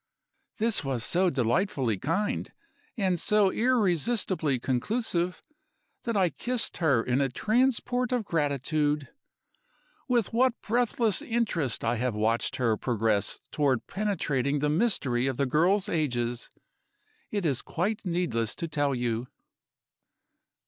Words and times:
This 0.57 0.83
was 0.83 1.03
so 1.03 1.29
delightfully 1.29 1.99
kind, 1.99 2.51
and 2.97 3.19
so 3.19 3.51
irresistibly 3.51 4.57
conclusive, 4.57 5.43
that 6.05 6.17
I 6.17 6.31
kissed 6.31 6.77
her 6.77 7.03
in 7.03 7.21
a 7.21 7.29
transport 7.29 8.11
of 8.11 8.25
gratitude. 8.25 9.09
With 10.07 10.33
what 10.33 10.59
breathless 10.63 11.21
interest 11.21 11.83
I 11.83 11.97
have 11.97 12.15
watched 12.15 12.55
her 12.55 12.75
progress 12.77 13.41
toward 13.51 13.85
penetrating 13.85 14.57
the 14.57 14.69
mystery 14.69 15.27
of 15.27 15.37
the 15.37 15.45
girls' 15.45 15.87
ages, 15.87 16.49
it 17.29 17.45
is 17.45 17.61
quite 17.61 18.03
needless 18.03 18.55
to 18.55 18.67
tell 18.67 18.95
you." 18.95 19.27